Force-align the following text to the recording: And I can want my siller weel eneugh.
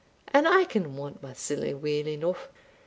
And 0.29 0.47
I 0.47 0.63
can 0.63 0.95
want 0.97 1.21
my 1.21 1.33
siller 1.33 1.77
weel 1.77 2.07
eneugh. 2.07 2.49